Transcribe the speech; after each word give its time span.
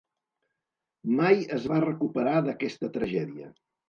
Mai 1.19 1.43
es 1.57 1.67
va 1.71 1.81
recuperar 1.83 2.33
d'aquesta 2.47 2.91
tragèdia. 2.97 3.51